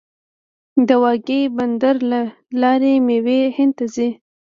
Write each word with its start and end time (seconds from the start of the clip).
د 0.87 0.89
واګې 1.03 1.41
بندر 1.57 1.95
له 2.11 2.21
لارې 2.61 2.93
میوې 3.07 3.41
هند 3.57 3.73
ته 3.77 3.85
ځي. 3.93 4.09